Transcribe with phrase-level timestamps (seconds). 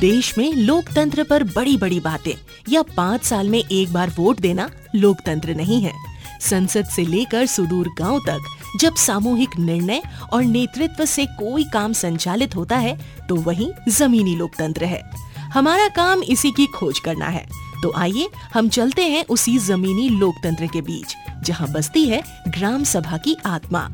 [0.00, 2.32] देश में लोकतंत्र पर बड़ी बड़ी बातें।
[2.68, 5.92] या पाँच साल में एक बार वोट देना लोकतंत्र नहीं है।
[6.40, 10.02] संसद से लेकर सुदूर गाँव तक जब सामूहिक निर्णय
[10.32, 12.96] और नेतृत्व से कोई काम संचालित होता है
[13.28, 15.00] तो वही जमीनी लोकतंत्र है।
[15.52, 17.46] हमारा काम इसी की खोज करना है।
[17.82, 23.16] तो आइए हम चलते हैं उसी जमीनी लोकतंत्र के बीच, जहाँ बसती है ग्राम सभा
[23.16, 23.88] की आत्मा।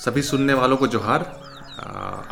[0.00, 1.24] सभी सुनने वालों को जोहार।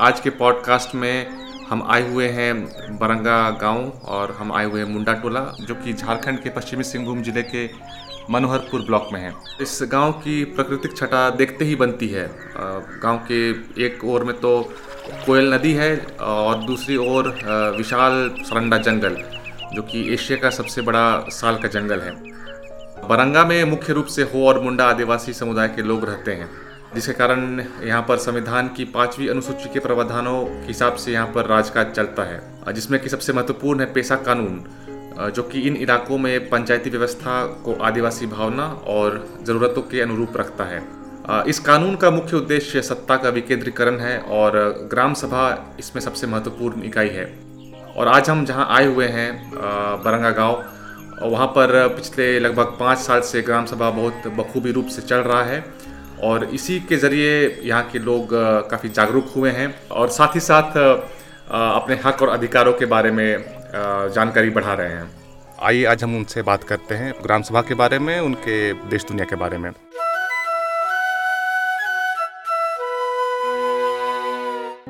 [0.00, 2.54] आज के पॉडकास्ट में हम आए हुए हैं
[2.98, 7.22] बरंगा गाँव और हम आए हुए हैं मुंडा टोला, जो कि झारखंड के पश्चिमी सिंहभूम
[7.22, 7.68] ज़िले के
[8.30, 12.26] मनोहरपुर ब्लॉक में है। इस गाँव की प्राकृतिक छटा देखते ही बनती है।
[13.02, 13.40] गाँव के
[13.86, 14.52] एक ओर में तो
[15.26, 17.28] कोयल नदी है और दूसरी ओर
[17.76, 19.16] विशाल सरंडा जंगल,
[19.74, 22.14] जो कि एशिया का सबसे बड़ा साल का जंगल है।
[23.08, 26.48] बरंगा में मुख्य रूप से हो और मुंडा आदिवासी समुदाय के लोग रहते हैं।
[26.94, 31.46] जिसके कारण यहाँ पर संविधान की पांचवी अनुसूची के प्रावधानों के हिसाब से यहाँ पर
[31.46, 34.62] राजकाज चलता है। जिसमें कि सबसे महत्वपूर्ण है पेशा कानून
[35.28, 40.64] जो कि इन इलाकों में पंचायती व्यवस्था को आदिवासी भावना और ज़रूरतों के अनुरूप रखता
[40.64, 40.82] है।
[41.48, 44.58] इस कानून का मुख्य उद्देश्य सत्ता का विकेंद्रीकरण है और
[44.90, 45.46] ग्राम सभा
[45.78, 47.24] इसमें सबसे महत्वपूर्ण इकाई है।
[47.96, 50.64] और आज हम जहाँ आए हुए हैं बरंगा गाँव,
[51.22, 55.42] वहाँ पर पिछले लगभग पाँच साल से ग्राम सभा बहुत बखूबी रूप से चल रहा
[55.42, 55.60] है।
[56.22, 58.28] और इसी के ज़रिए यहाँ के लोग
[58.70, 60.76] काफ़ी जागरूक हुए हैं और साथ ही साथ
[61.50, 63.44] अपने हक और अधिकारों के बारे में
[64.14, 65.10] जानकारी बढ़ा रहे हैं।
[65.62, 69.24] आइए आज हम उनसे बात करते हैं ग्राम सभा के बारे में उनके देश दुनिया
[69.24, 69.70] के बारे में।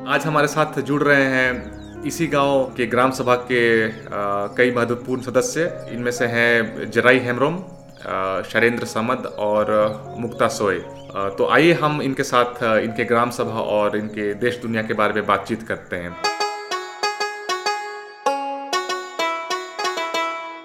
[0.08, 3.62] आज हमारे साथ जुड़ रहे हैं इसी गाँव के ग्राम सभा के
[4.56, 7.56] कई महत्वपूर्ण सदस्य। इनमें से हैं जराई हेमरोम
[8.44, 9.70] शरेंद्र समद और
[10.18, 10.78] मुक्ता सोए
[11.38, 15.26] तो आइए हम इनके साथ इनके ग्राम सभा और इनके देश दुनिया के बारे में
[15.26, 16.10] बातचीत करते हैं।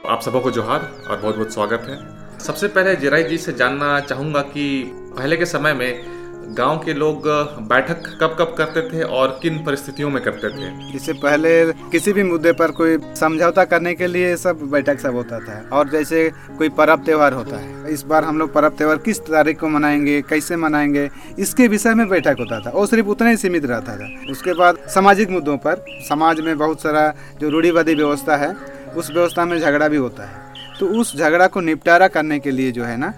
[0.06, 4.00] आप सबों को जोहार और बहुत बहुत स्वागत है। सबसे पहले जिराई जी से जानना
[4.00, 4.84] चाहूँगा कि
[5.18, 6.13] पहले के समय में
[6.48, 7.28] गाँव के लोग
[7.68, 10.96] बैठक कब कब करते थे और किन परिस्थितियों में करते थे?
[10.96, 11.52] इससे पहले
[11.92, 15.90] किसी भी मुद्दे पर कोई समझौता करने के लिए सब बैठक सब होता था और
[15.90, 19.70] जैसे कोई पर्व त्योहार होता है, इस बार हम लोग पर्व त्योहार किस तारीख को
[19.70, 21.10] मनाएँगे, कैसे मनाएँगे,
[21.40, 24.78] इसके विषय में बैठक होता था और सिर्फ़ उतना ही सीमित रहता था। उसके बाद
[24.90, 28.56] सामाजिक मुद्दों पर, समाज में बहुत सारा जो रूढ़ीवादी व्यवस्था है,
[28.94, 30.42] उस व्यवस्था में झगड़ा भी होता है।
[30.80, 33.14] तो उस झगड़ा को निपटारा करने के लिए जो है ना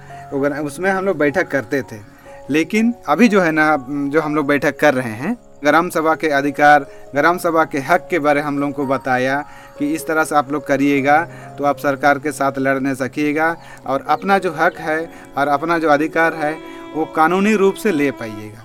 [0.61, 2.14] उसमें हम लोग बैठक करते थे।
[2.49, 6.27] लेकिन अभी जो है ना, जो हम लोग बैठक कर रहे हैं, ग्राम सभा के
[6.29, 6.85] अधिकार,
[7.15, 9.39] ग्राम सभा के हक के बारे हम लोगों को बताया
[9.79, 11.17] कि इस तरह से आप लोग करिएगा
[11.57, 13.55] तो आप सरकार के साथ लड़ने सकिएगा
[13.87, 14.99] और अपना जो हक है
[15.37, 16.53] और अपना जो अधिकार है,
[16.95, 18.63] वो कानूनी रूप से ले पाइएगा।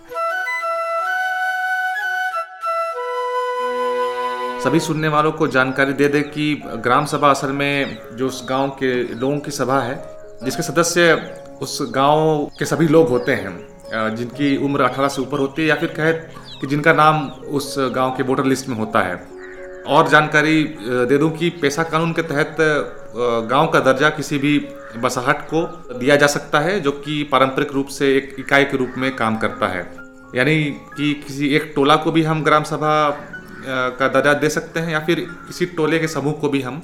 [4.61, 8.69] सभी सुनने वालों को जानकारी दे दे कि ग्राम सभा असल में जो उस गाँव
[8.81, 9.95] के लोगों की सभा है,
[10.45, 11.15] जिसके सदस्य
[11.63, 15.75] उस गाँव के सभी लोग होते हैं जिनकी उम्र 18 से ऊपर होती है या
[15.75, 16.13] फिर कहे
[16.61, 19.15] कि जिनका नाम उस गाँव के वोटर लिस्ट में होता है।
[19.89, 20.63] और जानकारी
[21.09, 22.57] दे दूँ कि पेशा कानून के तहत
[23.51, 24.59] गाँव का दर्जा किसी भी
[24.97, 25.63] बसाहट को
[25.95, 29.37] दिया जा सकता है, जो कि पारंपरिक रूप से एक इकाई के रूप में काम
[29.37, 29.83] करता है।
[30.35, 30.63] यानी
[30.97, 32.95] कि किसी एक टोला को भी हम ग्राम सभा
[33.99, 36.83] का दर्जा दे सकते हैं या फिर किसी टोले के समूह को भी हम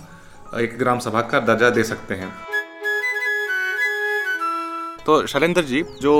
[0.60, 2.32] एक ग्राम सभा का दर्जा दे सकते हैं।
[5.06, 6.12] तो शैलेंद्र जी, जो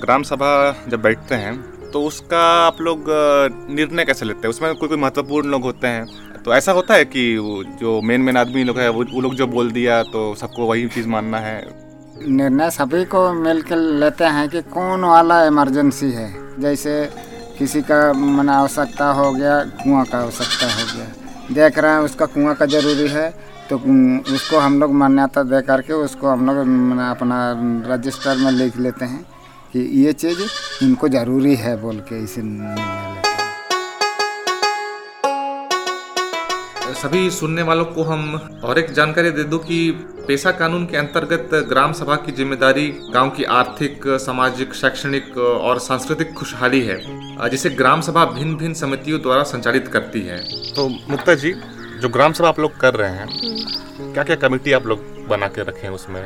[0.00, 0.50] ग्राम सभा
[0.88, 3.04] जब बैठते हैं तो उसका आप लोग
[3.70, 4.48] निर्णय कैसे लेते हैं?
[4.48, 6.42] उसमें कोई कोई महत्वपूर्ण लोग होते हैं?
[6.42, 7.22] तो ऐसा होता है कि
[7.80, 10.88] जो मेन मेन आदमी लोग है, वो वो लोग जो बोल दिया तो सबको वही
[10.88, 11.56] चीज़ मानना है?
[12.28, 16.28] निर्णय सभी को मिल कर लेते हैं कि कौन वाला इमरजेंसी है।
[16.60, 16.94] जैसे
[17.58, 21.06] किसी का मन आवश्यकता हो गया, कुआँ का आवश्यकता हो गया।
[21.54, 23.28] देख रहे हैं, उसका कुआँ का ज़रूरी है।
[23.70, 23.76] तो
[24.34, 26.56] उसको हम लोग मान्यता दे करके उसको हम लोग
[27.00, 27.38] अपना
[27.86, 29.22] रजिस्टर में लिख लेते हैं
[29.72, 30.40] कि ये चीज़
[30.84, 32.42] इनको ज़रूरी है बोल के इसे
[37.00, 38.22] सभी सुनने वालों को हम
[38.64, 39.78] और एक जानकारी दे दूँ कि
[40.28, 46.32] पेशा कानून के अंतर्गत ग्राम सभा की ज़िम्मेदारी गाँव की आर्थिक सामाजिक शैक्षणिक और सांस्कृतिक
[46.34, 47.00] खुशहाली है
[47.50, 50.38] जिसे ग्राम सभा भिन्न भिन्न समितियों द्वारा संचालित करती है।
[50.74, 51.52] तो मुक्ता जी
[52.00, 55.62] जो ग्राम सभा आप लोग कर रहे हैं क्या क्या कमेटी आप लोग बना के
[55.62, 56.22] रखे हैं उसमें?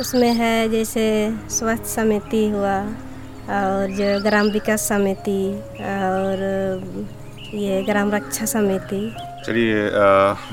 [0.00, 1.04] उसमें है जैसे
[1.50, 2.76] स्वास्थ्य समिति हुआ
[3.58, 5.40] और जो ग्राम विकास समिति
[5.80, 6.42] और
[7.54, 9.00] ये ग्राम रक्षा समिति।
[9.46, 9.88] चलिए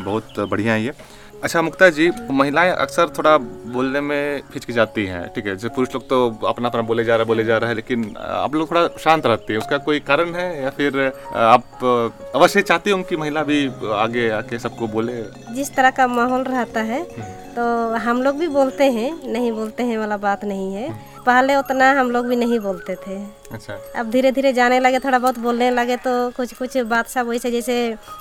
[0.03, 0.93] बहुत बढ़िया है ये।
[1.43, 3.37] अच्छा मुक्ता जी महिलाएँ अक्सर थोड़ा
[3.73, 5.55] बोलने में हिचकिचाती हैं ठीक है?
[5.55, 6.17] जैसे पुरुष लोग तो
[6.47, 9.25] अपना अपना बोले जा रहा है बोले जा रहा है लेकिन आप लोग थोड़ा शांत
[9.25, 10.99] रहती है। उसका कोई कारण है या फिर
[11.35, 11.83] आप
[12.35, 13.65] अवश्य चाहती हूँ कि महिला भी
[13.95, 15.13] आगे आके सबको बोले?
[15.55, 17.03] जिस तरह का माहौल रहता है
[17.55, 17.63] तो
[17.99, 20.89] हम लोग भी बोलते हैं नहीं बोलते हैं वाला बात नहीं है।
[21.25, 23.17] पहले उतना हम लोग भी नहीं बोलते थे।
[23.51, 27.27] अच्छा। अब धीरे धीरे जाने लगे थोड़ा बहुत बोलने लगे तो कुछ कुछ बात सब
[27.27, 27.75] वैसे जैसे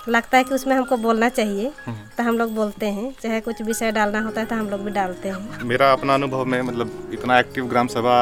[0.08, 1.72] लगता है कि उसमें हमको बोलना चाहिए
[2.16, 4.90] तो हम लोग बोलते हैं। चाहे कुछ विषय डालना होता है तो हम लोग भी
[4.90, 8.16] डालते हैं। मेरा अपना अनुभव में मतलब इतना एक्टिव ग्राम सभा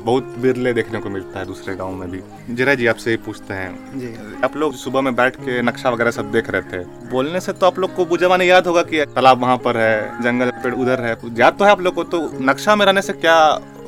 [0.00, 2.20] बहुत बिरले देखने को मिलता है दूसरे गाँव में भी।
[2.54, 4.14] जरा जी आपसे पूछते हैं। जी।
[4.44, 7.66] आप लोग सुबह में बैठ के नक्शा वगैरह सब देख रहे थे। बोलने से तो
[7.66, 11.00] आप लोग को बुझे माने याद होगा कि तालाब वहाँ पर है जंगल पेड़ उधर
[11.00, 13.36] है। याद तो है आप लोग को तो नक्शा में रहने से क्या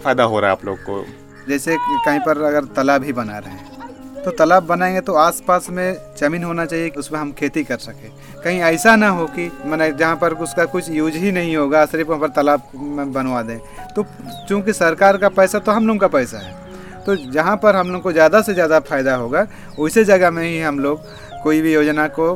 [0.06, 1.04] फ़ायदा हो रहा है आप लोग को?
[1.48, 6.14] जैसे कहीं पर अगर तालाब ही बना रहे हैं तो तालाब बनाएँगे तो आसपास में
[6.18, 8.10] ज़मीन होना चाहिए कि उसमें हम खेती कर सकें।
[8.44, 12.08] कहीं ऐसा ना हो कि मैंने जहाँ पर उसका कुछ यूज़ ही नहीं होगा, सिर्फ़
[12.08, 12.62] वहाँ पर तालाब
[13.14, 13.58] बनवा दें।
[13.96, 14.04] तो
[14.48, 16.54] चूँकि सरकार का पैसा तो हम लोग का पैसा है
[17.06, 19.46] तो जहाँ पर हम लोग को ज़्यादा से ज़्यादा फ़ायदा होगा,
[19.78, 21.02] उसी जगह में ही हम लोग
[21.46, 22.26] कोई भी योजना को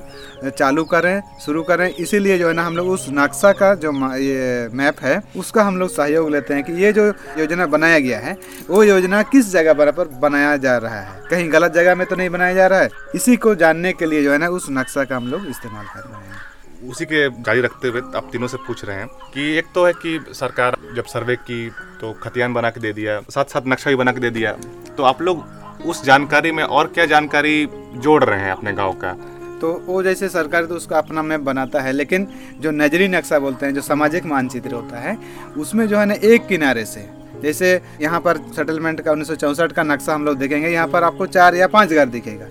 [0.50, 4.68] चालू करें, शुरू करें, इसीलिए जो है ना हम लोग उस नक्शा का जो ये
[4.72, 7.06] मैप है, उसका हम लोग सहयोग लेते हैं कि ये जो
[7.38, 8.36] योजना बनाया गया है,
[8.70, 11.20] वो योजना किस जगह पर पर बनाया जा रहा है?
[11.30, 12.88] कहीं गलत जगह में तो नहीं बनाया जा रहा है?
[13.14, 16.00] इसी को जानने के लिए जो है ना उस नक्शा का हम लोग इस्तेमाल कर
[16.00, 19.66] रहे हैं। उसी के जारी रखते हुए आप तीनों से पूछ रहे हैं कि एक
[19.74, 21.68] तो है कि सरकार जब सर्वे की
[22.00, 24.52] तो खतियान बना के दे दिया साथ साथ नक्शा भी बना के दे दिया
[24.96, 25.44] तो आप लोग
[25.80, 29.12] उस जानकारी में और क्या जानकारी जोड़ रहे हैं अपने गाँव का?
[29.60, 32.26] तो वो जैसे सरकार तो उसका अपना मैप बनाता है, लेकिन
[32.60, 35.16] जो नजरी नक्शा बोलते हैं, जो सामाजिक मानचित्र होता है,
[35.58, 37.08] उसमें जो है ना एक किनारे से,
[37.42, 41.04] जैसे यहाँ पर सेटलमेंट का उन्नीस सौ चौंसठ का नक्शा हम लोग देखेंगे, यहाँ पर
[41.04, 42.46] आपको चार या पाँच घर दिखेगा,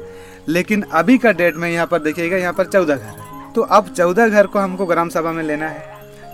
[0.47, 3.87] लेकिन अभी का डेट में यहाँ पर देखिएगा यहाँ पर चौदह घर है। तो अब
[3.87, 5.83] चौदह घर को हमको ग्राम सभा में लेना है,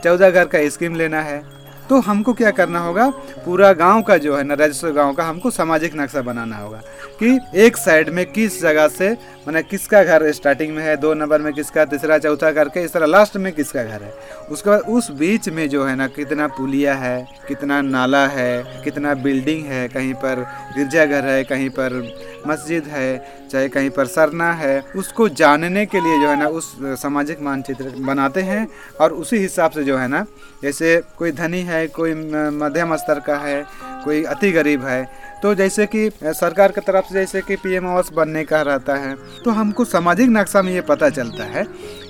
[0.03, 1.41] चौदह घर का स्कीम लेना है
[1.89, 3.09] तो हमको क्या करना होगा?
[3.45, 6.81] पूरा गाँव का जो है ना, राजस्व गाँव का हमको सामाजिक नक्शा बनाना होगा
[7.19, 9.09] कि एक साइड में किस जगह से,
[9.47, 13.05] मैंने किसका घर स्टार्टिंग में है, दो नंबर में किसका, तीसरा, चौथा करके इस तरह
[13.05, 14.13] लास्ट में किसका घर है?
[14.51, 19.13] उसके बाद उस बीच में जो है ना, कितना पुलिया है, कितना नाला है, कितना
[19.13, 20.41] बिल्डिंग है, कहीं पर
[20.77, 22.01] गिरजाघर है, कहीं पर
[22.47, 26.75] मस्जिद है, चाहे कहीं पर सरना है, उसको जानने के लिए जो है ना, उस
[26.83, 28.67] सामाजिक मानचित्र बनाते हैं
[29.01, 30.25] और उसी हिसाब से जो है ना,
[30.63, 32.13] जैसे कोई धनी है कोई
[32.53, 33.63] मध्यम स्तर का है
[34.03, 35.03] कोई अति गरीब है।
[35.43, 39.15] तो जैसे कि सरकार की तरफ़ से जैसे कि पीएम आवास बनने का रहता है
[39.43, 41.63] तो हमको सामाजिक नक्शा में ये पता चलता है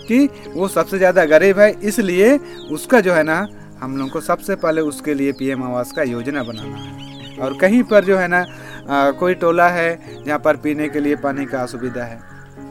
[0.07, 2.37] कि वो सबसे ज़्यादा गरीब है इसलिए
[2.71, 3.47] उसका जो है ना
[3.81, 7.81] हम लोग को सबसे पहले उसके लिए पीएम आवास का योजना बनाना है। और कहीं
[7.83, 11.61] पर जो है ना अ, कोई टोला है जहाँ पर पीने के लिए पानी का
[11.61, 12.19] असुविधा है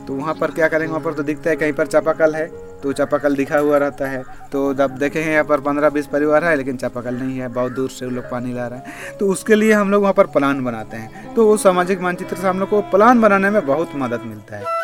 [0.07, 2.47] तो वहाँ पर क्या करेंगे वहाँ पर तो दिखता है कहीं पर चापाकल है
[2.83, 4.23] तो चापाकल दिखा हुआ रहता है।
[4.53, 7.91] तो जब देखेंगे यहाँ पर पंद्रह बीस परिवार है, लेकिन चापाकल नहीं है, बहुत दूर
[7.91, 10.97] से लोग पानी ला रहे हैं। तो उसके लिए हम लोग वहाँ पर प्लान बनाते
[10.97, 14.57] हैं। तो वो सामाजिक मानचित्र से हम लोग को प्लान बनाने में बहुत मदद मिलता
[14.57, 14.83] है।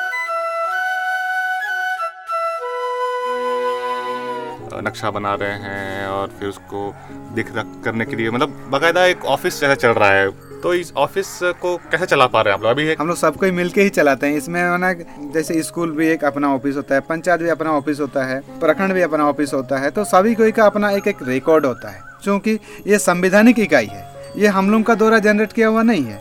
[4.82, 6.92] नक्शा बना रहे हैं और फिर उसको
[7.34, 10.28] देख रख करने के लिए मतलब बाकायदा एक ऑफ़िस जैसा चल रहा है।
[10.62, 12.70] तो इस ऑफ़िस को कैसे चला पा रहे हैं आप लोग?
[12.70, 14.92] अभी हम लोग सबको ही मिलके ही चलाते हैं। इसमें ना,
[15.32, 18.92] जैसे स्कूल भी एक अपना ऑफ़िस होता है, पंचायत भी अपना ऑफ़िस होता है, प्रखंड
[18.92, 22.02] भी अपना ऑफ़िस होता है तो सभी कोई का अपना एक एक रिकॉर्ड होता है।
[22.24, 26.20] क्योंकि ये संविधानिक इकाई है। ये हम लोग का दौरा जनरेट किया हुआ नहीं है।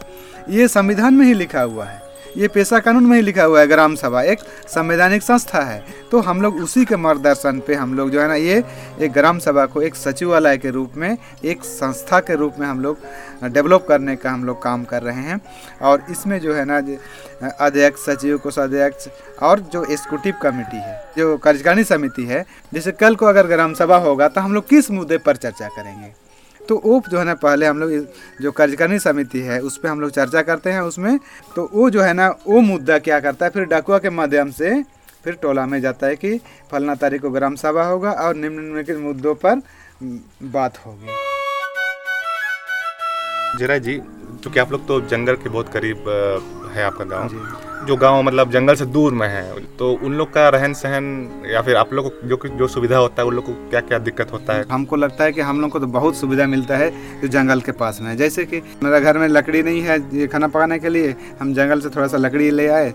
[0.50, 2.02] ये संविधान में ही लिखा हुआ है।
[2.38, 6.20] ये पेशा कानून में ही लिखा हुआ है, ग्राम सभा, एक संवैधानिक संस्था है। तो
[6.20, 8.64] हम लोग उसी के मार्गदर्शन पे हम लोग जो है ना, ये
[9.02, 12.82] एक ग्राम सभा को एक सचिवालय के रूप में, एक संस्था के रूप में हम
[12.82, 12.98] लोग
[13.46, 15.40] डेवलप करने का हम लोग काम कर रहे हैं।
[15.82, 16.78] और इसमें जो है ना
[17.60, 19.08] अध्यक्ष, सचिव, कोषाध्यक्ष
[19.42, 23.98] और जो एग्जीक्यूटिव कमेटी है, जो कार्यकारिणी समिति है, जैसे कल को अगर ग्राम सभा
[24.00, 26.12] होगा तो हम लोग किस मुद्दे पर चर्चा करेंगे?
[26.70, 27.92] तो वो जो है ना, पहले हम लोग
[28.42, 31.18] जो कार्यकारिणी समिति है, उस पर हम लोग चर्चा करते हैं उसमें।
[31.56, 34.82] तो वो जो है ना, वो मुद्दा क्या करता है, फिर डाकुआ के माध्यम से
[35.24, 36.40] फिर टोला में जाता है कि
[36.72, 39.62] फलना तारीख को ग्राम सभा होगा और निम्न निम्न के मुद्दों पर
[40.44, 41.29] बात होगी।
[43.58, 46.10] जरा जी क्योंकि आप लोग तो जंगल के बहुत करीब
[46.74, 50.48] है आपका गाँव। जी। गाँव मतलब जंगल से दूर में है तो उन लोग का
[50.50, 51.06] रहन सहन
[51.46, 54.00] या फिर आप लोग को जो जो सुविधा होता है उन लोग को क्या क्या
[54.00, 54.66] दिक्कत होता है?
[54.72, 56.90] हमको लगता है कि हम लोग को तो बहुत सुविधा मिलता है
[57.22, 60.28] जो जंगल के पास में है। जैसे कि मेरा घर में लकड़ी नहीं है ये
[60.28, 62.94] खाना पकाने के लिए हम जंगल से थोड़ा सा लकड़ी ले आए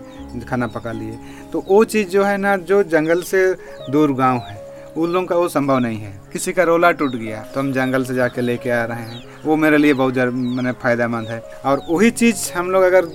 [0.49, 1.17] खाना पका लिए।
[1.53, 3.51] तो वो चीज़ जो है ना जो जंगल से
[3.91, 4.54] दूर गाँव है
[4.95, 8.03] उन लोगों का वो संभव नहीं है। किसी का रोला टूट गया तो हम जंगल
[8.05, 12.11] से जाके लेके आ रहे हैं। वो मेरे लिए बहुत मैंने फ़ायदेमंद है। और वही
[12.11, 13.05] चीज़ हम लोग अगर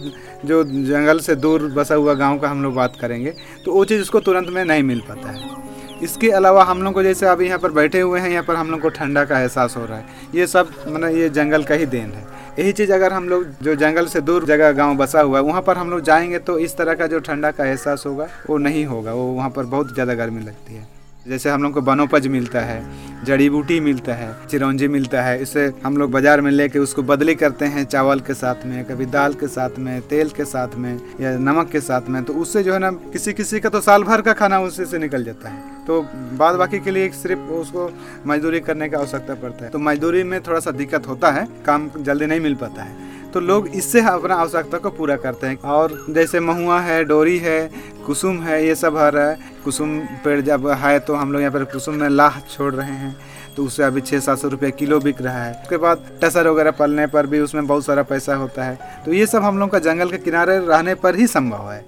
[0.44, 3.32] जो जंगल से दूर बसा हुआ गाँव का हम लोग बात करेंगे
[3.64, 5.58] तो वो चीज़ उसको तुरंत में नहीं मिल पाता है।
[6.02, 8.70] इसके अलावा हम लोग को जैसे अभी यहाँ पर बैठे हुए हैं, यहाँ पर हम
[8.70, 11.86] लोग को ठंडा का एहसास हो रहा है। ये सब मतलब ये जंगल का ही
[11.86, 12.24] देन है।
[12.58, 15.62] यही चीज़ अगर हम लोग जो जंगल से दूर जगह गाँव बसा हुआ है, वहाँ
[15.62, 18.86] पर हम लोग जाएँगे तो इस तरह का जो ठंडा का एहसास होगा, वो नहीं
[18.86, 22.60] होगा। वो वहाँ पर बहुत ज़्यादा गर्मी लगती है। जैसे हम लोग को बनोपज मिलता
[22.60, 22.82] है,
[23.24, 27.34] जड़ी बूटी मिलता है, चिरौंजी मिलता है, इसे हम लोग बाज़ार में लेके उसको बदली
[27.34, 31.00] करते हैं चावल के साथ में, कभी दाल के साथ में, तेल के साथ में
[31.20, 34.04] या नमक के साथ में तो उससे जो है ना किसी किसी का तो साल
[34.04, 36.00] भर का खाना उसी से निकल जाता है। तो
[36.38, 37.90] बाद बाकी के लिए सिर्फ़ उसको
[38.26, 41.90] मजदूरी करने की आवश्यकता पड़ता है। तो मजदूरी में थोड़ा सा दिक्कत होता है, काम
[41.98, 45.92] जल्दी नहीं मिल पाता है। तो लोग इससे अपना आवश्यकता को पूरा करते हैं। और
[46.10, 47.70] जैसे महुआ है, डोरी है,
[48.06, 51.64] कुसुम है, ये सब हर है कुसुम पेड़ जब है तो हम लोग यहाँ पर
[51.72, 53.16] कुसुम में लाह छोड़ रहे हैं।
[53.56, 56.70] तो उससे अभी छः, सात सौ रुपये किलो बिक रहा है। उसके बाद टसर वगैरह
[56.70, 59.78] पलने पर भी उसमें बहुत सारा पैसा होता है। तो ये सब हम लोग का
[59.80, 61.84] जंगल के किनारे रहने पर ही संभव है।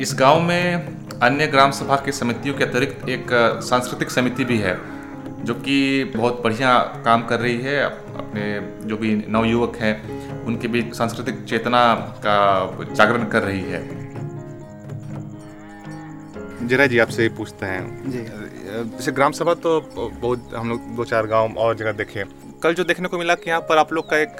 [0.00, 3.26] इस गाँव में अन्य ग्राम सभा की समितियों के अतिरिक्त एक
[3.64, 4.74] सांस्कृतिक समिति भी है
[5.44, 5.76] जो कि
[6.16, 8.44] बहुत बढ़िया काम कर रही है। अपने
[8.88, 11.82] जो भी नवयुवक हैं उनके बीच सांस्कृतिक चेतना
[12.26, 12.34] का
[12.94, 13.82] जागरण कर रही है।
[16.68, 18.24] जरा जी आपसे पूछते हैं। जी।
[18.90, 22.24] जैसे ग्राम सभा तो बहुत हम लोग दो चार गाँव और जगह देखे।
[22.62, 24.36] कल जो देखने को मिला कि यहाँ पर आप लोग का एक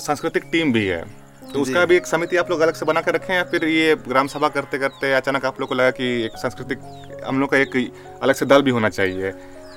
[0.00, 1.04] सांस्कृतिक टीम भी है।
[1.52, 3.64] तो उसका भी एक समिति आप लोग अलग से बना कर रखे हैं या फिर
[3.64, 6.78] ये ग्राम सभा करते करते अचानक आप लोग को लगा कि एक सांस्कृतिक
[7.26, 7.76] हम लोग का एक
[8.22, 9.32] अलग से दल भी होना चाहिए।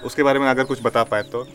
[0.05, 1.45] उसके बारे में अगर कुछ बता पाए तो।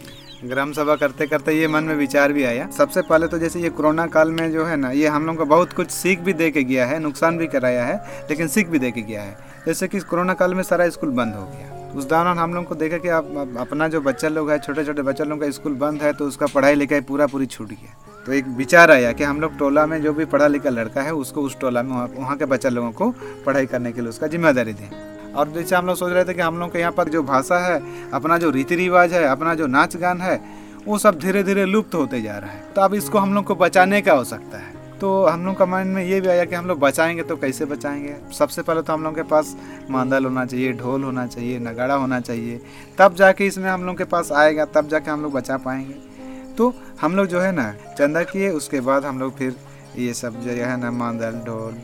[0.44, 3.68] ग्राम सभा करते करते ये मन में विचार भी आया। सबसे पहले तो जैसे ये
[3.70, 6.50] कोरोना काल में जो है ना ये हम लोग को बहुत कुछ सीख भी दे
[6.50, 7.96] के गया है नुकसान भी कराया है
[8.30, 11.34] लेकिन सीख भी दे के गया है। जैसे कि कोरोना काल में सारा स्कूल बंद
[11.34, 14.58] हो गया। उस दौरान हम लोग को देखा कि आप अपना जो बच्चा लोग है
[14.58, 17.68] छोटे छोटे बच्चा लोग का स्कूल बंद है तो उसका पढ़ाई लिखाई पूरा पूरी छूट
[17.68, 21.02] गया। तो एक विचार आया कि हम लोग टोला में जो भी पढ़ा लिखा लड़का
[21.02, 23.10] है, उसको उस टोला में वहाँ के बच्चा लोगों को
[23.46, 26.40] पढ़ाई करने के लिए उसका ज़िम्मेदारी दें। और जैसे हम लोग सोच रहे थे कि
[26.40, 29.66] हम लोग के यहाँ पर जो भाषा है, अपना जो रीति रिवाज है, अपना जो
[29.66, 30.40] नाच गान है,
[30.86, 33.54] वो सब धीरे धीरे लुप्त होते जा रहा है। तो अब इसको हम लोग को
[33.54, 36.66] बचाने का आवश्यकता है। तो हम लोग का माइंड में ये भी आया कि हम
[36.66, 38.16] लोग बचाएँगे तो कैसे बचाएँगे?
[38.38, 39.56] सबसे पहले तो हम लोग के पास
[39.90, 42.60] मांदल होना चाहिए, ढोल होना चाहिए, नगाड़ा होना चाहिए।
[42.98, 46.13] तब जाके इसमें हम लोग के पास आएगा, तब जाके हम लोग बचा पाएँगे।
[46.58, 49.56] तो हम लोग जो है ना, चंदा किए, उसके बाद हम लोग फिर
[49.96, 51.82] ये सब जो है ना, मांदल, ढोल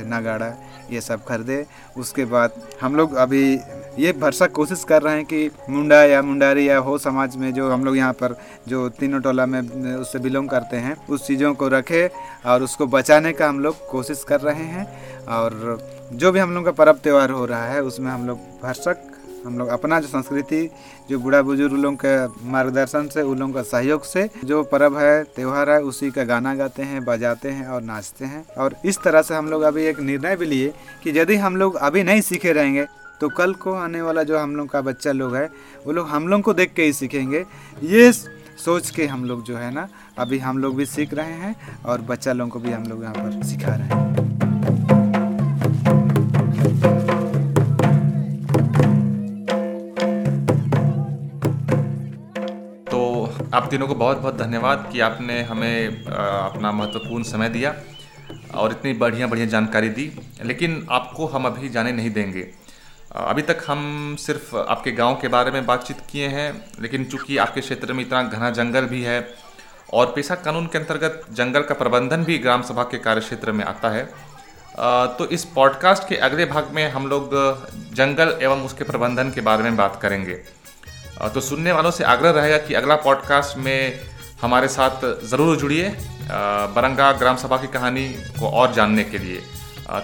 [0.00, 0.46] नगाड़ा
[0.90, 1.64] ये सब खरीदे।
[1.96, 3.42] उसके बाद हम लोग अभी
[3.98, 7.70] ये भरसक कोशिश कर रहे हैं कि मुंडा या मुंडारी या हो समाज में जो
[7.70, 8.36] हम लोग यहाँ पर
[8.68, 9.60] जो तीनों टोला में
[9.94, 12.06] उससे बिलोंग करते हैं, उस चीज़ों को रखे
[12.46, 14.86] और उसको बचाने का हम लोग कोशिश कर रहे हैं।
[15.26, 15.78] और
[16.12, 19.08] जो भी हम लोग का पर्व त्यौहार हो रहा है, उसमें हम लोग भरसक
[19.44, 20.68] हम लोग अपना जो संस्कृति,
[21.10, 25.22] जो बूढ़ा बुज़ुर्ग लोगों के मार्गदर्शन से, उन लोगों का सहयोग से, जो पर्व है,
[25.26, 29.22] त्यौहार है, उसी का गाना गाते हैं, बजाते हैं और नाचते हैं। और इस तरह
[29.22, 30.72] से हम लोग अभी एक निर्णय भी लिए
[31.04, 32.86] कि यदि हम लोग अभी नहीं सीखे रहेंगे
[33.20, 35.44] तो कल को आने वाला जो हम लोग का बच्चा लोग है,
[35.86, 37.44] वो लोग हम लोग को देख के ही सीखेंगे।
[37.84, 41.54] ये सोच के हम लोग जो है ना, अभी हम लोग भी सीख रहे हैं
[41.84, 44.41] और बच्चा लोगों को भी हम लोग यहाँ पर सिखा रहे हैं।
[53.54, 57.74] आप तीनों को बहुत बहुत धन्यवाद कि आपने हमें अपना महत्वपूर्ण समय दिया
[58.54, 60.10] और इतनी बढ़िया बढ़िया जानकारी दी।
[60.42, 62.48] लेकिन आपको हम अभी जाने नहीं देंगे।
[63.12, 67.60] अभी तक हम सिर्फ़ आपके गाँव के बारे में बातचीत किए हैं, लेकिन चूँकि आपके
[67.60, 69.18] क्षेत्र में इतना घना जंगल भी है
[69.92, 73.64] और पेशा कानून के अंतर्गत जंगल का प्रबंधन भी ग्राम सभा के कार्य क्षेत्र में
[73.64, 74.04] आता है
[75.18, 77.30] तो इस पॉडकास्ट के अगले भाग में हम लोग
[77.94, 80.40] जंगल एवं उसके प्रबंधन के बारे में बात करेंगे।
[81.24, 84.00] तो सुनने वालों से आग्रह रहेगा कि अगला पॉडकास्ट में
[84.42, 85.88] हमारे साथ ज़रूर जुड़िए
[86.74, 88.08] बरंगा ग्राम सभा की कहानी
[88.40, 89.40] को और जानने के लिए।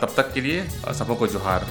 [0.01, 1.67] तब तक के लिए सबों को जोहार।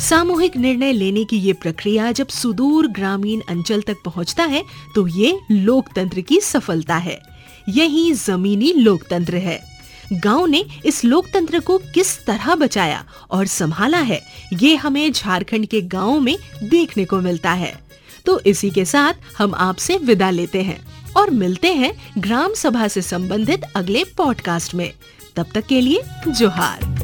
[0.00, 4.62] सामूहिक निर्णय लेने की ये प्रक्रिया जब सुदूर ग्रामीण अंचल तक पहुँचता है
[4.94, 7.18] तो ये लोकतंत्र की सफलता है।
[7.68, 9.58] यही जमीनी लोकतंत्र है।
[10.12, 14.20] गाँव ने इस लोकतंत्र को किस तरह बचाया और संभाला है,
[14.52, 17.74] ये हमें झारखंड के गाँव में देखने को मिलता है।
[18.26, 20.80] तो इसी के साथ हम आपसे विदा लेते हैं
[21.16, 24.92] और मिलते हैं ग्राम सभा से संबंधित अगले पॉडकास्ट में।
[25.36, 26.94] तब तक के लिए जोहार।